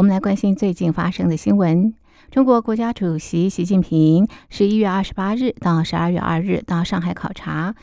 [0.00, 1.92] 我们来关心最近发生的新闻。
[2.30, 7.74] 中国国家主席习近平十一月二十八日到十二月二日到上海考察，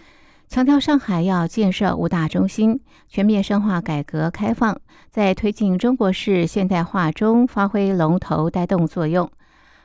[0.48, 4.76] 强调上海要建设五大中心，全面深化改革开放，
[5.12, 9.30] 在推进中国式现代化中发挥龙头带动作用。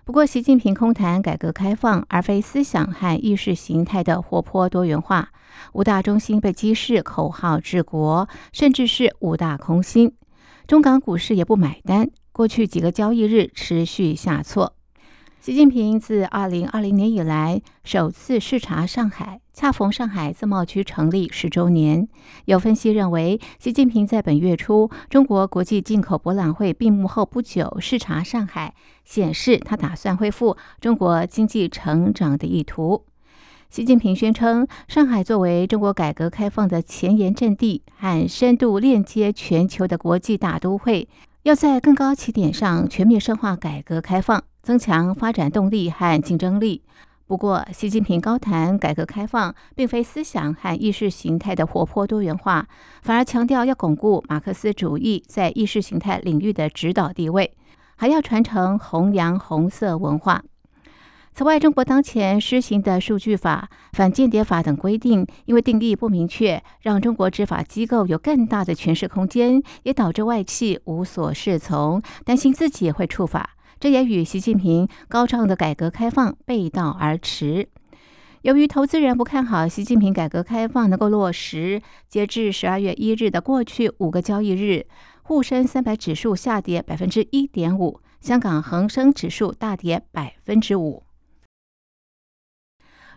[0.06, 5.28] 不过，习近平空谈改革开放，而非思想和意识形态的活泼多元化。
[5.74, 10.14] 五大中心被讥视口号治国，甚至是五大空心。
[10.66, 14.74] 中港股市也不买单，过去几个交易日持续下挫。
[15.40, 22.08] 习近平自二零二零年以来首次视察上海，恰逢上海自贸区成立十周年。
[22.44, 28.72] 有分析认为，习近平在本月初中国国际进口博览会闭幕后不久视察上海，
[29.04, 33.04] 显示他打算恢复中国经济成长的意图。
[33.68, 41.08] 习近平宣称，上海作为中国改革开放的前沿阵地和深度链接全球的国际大都会，
[41.42, 44.42] 要在更高起点上全面深化改革开放。
[44.62, 46.82] 增强发展动力和竞争力。
[47.26, 52.64] 不过，习近平高谈改革开放，并非思想和意识形态的活泼多元化，
[53.02, 57.56] 反而强调要巩固马克思主义在意识形态领域的指导地位，
[57.96, 60.44] 还要传承弘扬红色文化。
[61.34, 73.56] 此外，中国当前施行的数据法、反间谍法等规定，因为定义不明确，让中国执法机构有更大的诠释空间，也导致外企无所适从，担心自己会触法。
[73.80, 77.66] 这也与习近平高唱的改革开放背道而驰。
[78.42, 84.86] 由于投资人不看好习近平改革开放能够落实，截至十二月一日的过去五个交易日，
[85.22, 91.04] 沪深三百指数下跌百分之一点五，香港恒生指数大跌百分之五。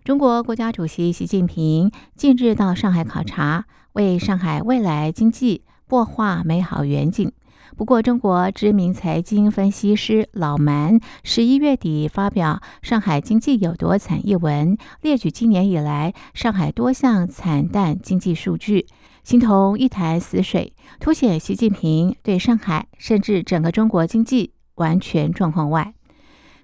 [0.06, 7.32] 中国国家主席习近平近日到上海考察，为上海未来经济擘画美好远景。
[7.76, 18.86] 不过，中国知名财经分析师老蛮十一月底发表《上海经济有多惨》一文，列举今年以来上海多项惨淡经济数据，
[19.24, 25.95] 形同一潭死水，凸显习近平对上海甚至整个中国经济完全状况外。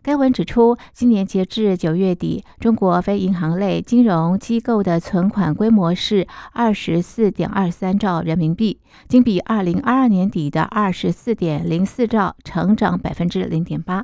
[0.04, 14.04] 该文指出，今年截至九月底，中国非银行类金融机构的存款规模是二十四点二三兆人民币，仅比二零二二年底的二十四点零四兆成长百分之零点八。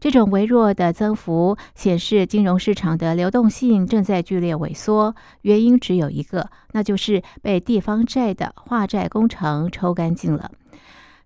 [0.00, 5.14] 这种微弱的增幅显示，金融市场的流动性正在剧烈萎缩。
[5.42, 10.50] 原因只有一个，那就是被地方债的化债工程抽干净了。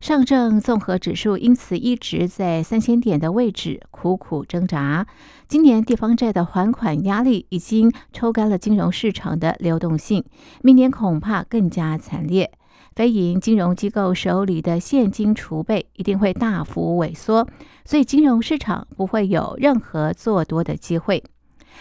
[0.00, 5.06] 上证综合指数因此一直在三千点的位置苦苦挣扎。
[5.48, 10.24] 今年地方债的还款压力已经抽干了金融市场的流动性，
[10.62, 12.52] 明年恐怕更加惨烈。
[12.94, 17.46] 非银金融机构手里的现金储备一定会大幅萎缩，
[17.84, 21.22] 所以金融市场不会有任何做多的机会。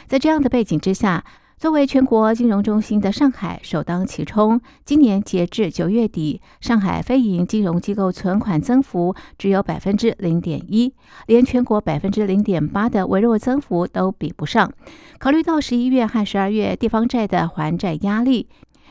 [0.07, 1.23] 在这样的背景之下。
[1.57, 4.61] 作为全国金融中心的上海首当其冲。
[4.85, 10.93] 今年截至九月底，上海非银金融机构存款增幅只有百分之零点一，
[11.25, 14.71] 连全国百分之零点八的微弱增幅都比不上。
[15.17, 18.47] 考虑到十一月和十二月地方债的还债压力，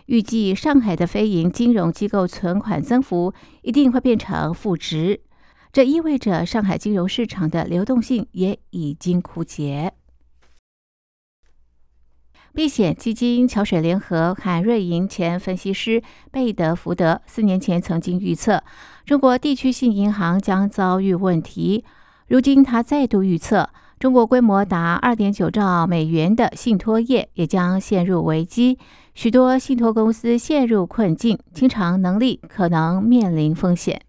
[0.06, 5.20] 预计上海的非银金融机构存款增幅一定会变成负值。
[5.72, 9.92] 这意味着上海金融市场的流动性也已经枯竭。
[12.56, 18.62] 避险基金桥水联合和瑞银前分析师贝德福德四年前曾经预测，
[19.04, 21.84] 中国地区性银行将遭遇问题。
[22.28, 28.78] 如今他再度预测，中国规模达二点九兆美元的信托业也将陷入危机，
[29.12, 34.00] 许多信托公司陷入困境，清偿能力可能面临风险。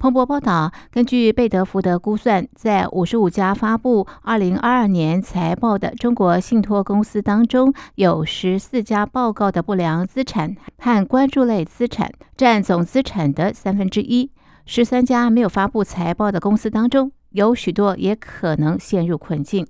[0.00, 14.30] 彭博报道，根据贝德福德估算，在五十五家发布二零二二年财报的中国信托公司当中，有十四家报告的不良资产和关注类资产占总资产的三分之一。
[14.64, 19.66] 十三家没有发布财报的公司当中，有许多也可能陷入困境。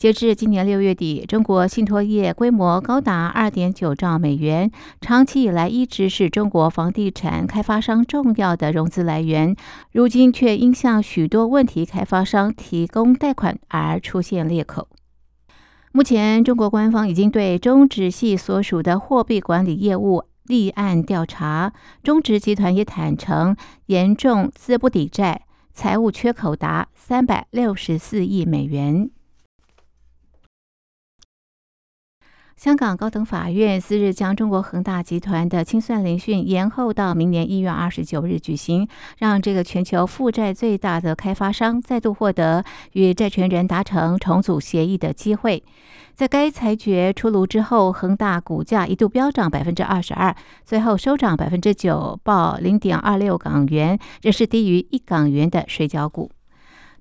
[0.00, 9.54] 截至今年六月底，中国信托业规模高达二点九兆美元，长期以来一直是中国房地产开发商重要的融资来源，
[9.92, 14.88] 如今却因向许多问题开发商提供贷款而出现裂口。
[15.92, 23.54] 目前，中国官方已经对中植系所属的货币管理业务立案调查，中植集团也坦承
[23.84, 25.42] 严重资不抵债，
[25.74, 29.10] 财务缺口达三百六十四亿美元。
[32.60, 38.86] 香港高等法院四日将中国恒大集团的清算聆讯延后到明年一月二十九日举行，
[39.16, 42.62] 让这个全球负债最大的开发商再度获得
[42.92, 45.64] 与债权人达成重组协议的机会。
[46.14, 56.30] 在该裁决出炉之后，恒大股价一度飙涨百分之二十二，最后收涨百分之九，报零点二六港元，仍是低于一港元的水饺股。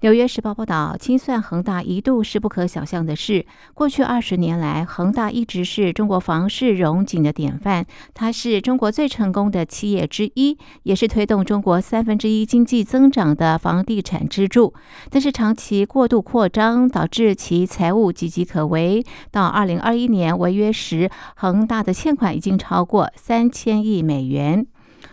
[0.02, 3.46] 纽约时报报道，清算恒大一度是不可想象的事。
[3.74, 7.86] 过去二十年来，恒大一直是中国房市融景的典范。
[8.14, 14.74] 它是中国最成功的企业之一，也是推动中国三分之一经济增长的房地产支柱。
[15.10, 19.04] 但是，长期过度扩张导致其财务岌岌可危。
[19.32, 24.66] 到二零二一年违约时，恒大的欠款已经超过三千亿美元。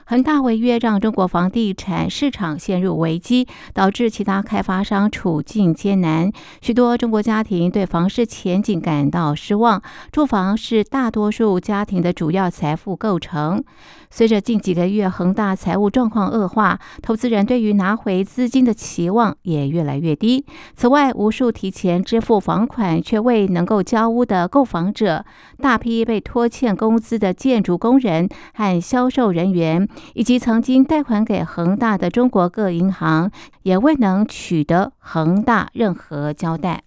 [0.08, 6.30] 恒大违约让中国房地产市场陷入危机，导致其他开发商处境艰难。
[6.60, 9.82] 许多中国家庭对房市前景感到失望。
[10.12, 13.64] 住房是大多数家庭的主要财富构成。
[14.10, 20.44] 随着近几个月恒大财务状况恶化，投资人对于拿回资金的期望也越来越低。
[20.74, 25.24] 此外，无数提前支付房款却未能够交屋的购房者，
[25.58, 33.30] 大批被拖欠工资的建筑工人和销售人员，以及曾经贷款给恒大的中国各银行，
[33.64, 36.85] 也未能取得恒大任何交代。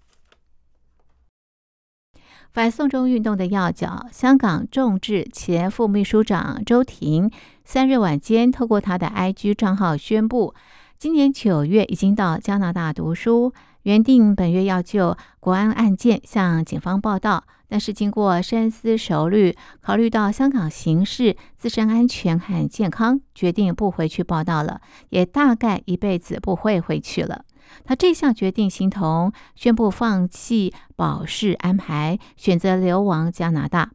[2.52, 7.30] 反送中运动的要角，香港众志前副秘书长周庭
[7.64, 10.56] 三日晚间透过他的 IG 账号宣布，
[10.98, 13.54] 今年九月已经到加拿大读书，
[13.84, 27.46] 原定本月要就国安案件向警方报道，但是经过深思熟虑，考虑到香港形势、自身安全和健康，决定不回去报道了，也大概一辈子不会回去了。
[27.84, 33.92] 他这项决定形同宣布放弃保释安排，选择流亡加拿大。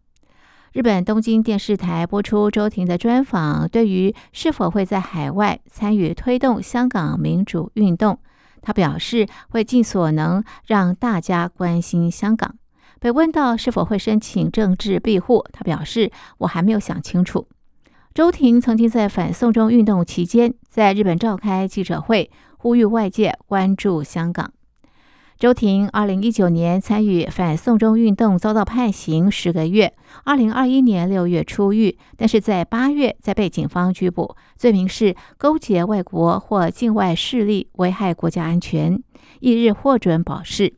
[0.72, 8.18] 日本东京电视台播出周庭的专访，对于是否会在海外参与推动香港民主运动，
[8.60, 12.56] 他表示会尽所能让大家关心香港。
[12.98, 17.46] 被问到是否会申请政治庇护，他表示我还没有想清楚。
[18.12, 22.30] 周庭曾经在反送中运动期间在日本召开记者会。
[22.64, 24.50] 呼吁外界关注香港。
[25.38, 29.92] 周庭二零一九年参与反送中运动，遭到判刑十个月。
[30.24, 38.98] 二零二一年六月出狱，但是在八月再被警方拘捕，罪名是勾结外国或境外势力危害国家安全。
[39.40, 40.72] 翌日获准保释。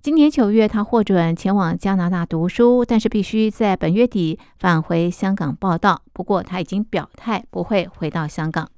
[0.00, 6.00] 今年九月，他获准前往加拿大读书，但是必须在本月底返回香港报道。
[6.14, 8.70] 不过他已经表态不会回到香港。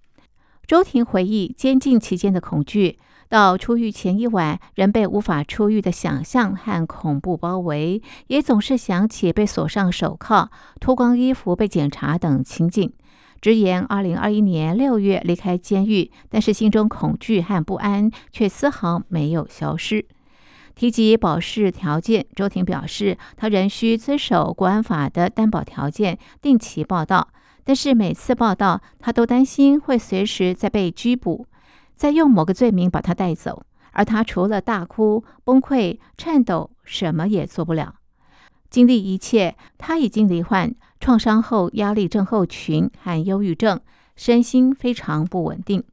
[0.67, 2.99] 周婷回忆监禁期间的恐惧，
[3.29, 10.51] 到出狱前一晚仍被无法出狱的想象和恐怖包围，也总是想起被锁上手铐、
[10.81, 12.91] 脱光衣服被检查等情景。
[13.41, 20.07] 直言，二零二一年六月离开监狱，但是心中恐惧和不安却丝毫没有消失。
[20.75, 27.29] 提及保释条件，周婷表示，他仍需遵守国安法的担保条件，定期报道。
[27.65, 31.47] 但是每次报道，他都担心会随时再被拘捕，
[31.95, 33.65] 再用某个罪名把他带走。
[33.93, 37.97] 而他除了大哭、崩溃、颤抖，什么也做不了。
[38.71, 43.79] 经历一切，他已经罹患创伤后压力症候群和忧郁症，
[44.17, 45.85] 身心非常不稳定。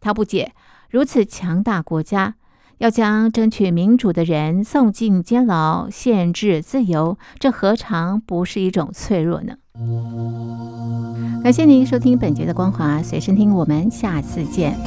[0.00, 0.54] 他不解，
[0.88, 2.36] 如此强大国家，
[2.78, 9.56] 要将争取民主的人送进监牢，限制自由，这何尝不是一种脆弱呢？
[11.42, 14.78] 感谢您收听本节的光华随身听，我们下次见。